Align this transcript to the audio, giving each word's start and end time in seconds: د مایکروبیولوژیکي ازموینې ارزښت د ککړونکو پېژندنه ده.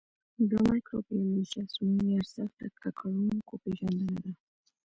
د 0.49 0.51
مایکروبیولوژیکي 0.67 1.59
ازموینې 1.65 2.13
ارزښت 2.19 2.55
د 2.59 2.63
ککړونکو 2.83 3.53
پېژندنه 3.63 4.17
ده. 4.23 4.31